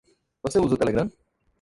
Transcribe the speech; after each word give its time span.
Você 0.41 0.57
usa 0.57 0.73
o 0.73 0.77
Telegram? 0.79 1.07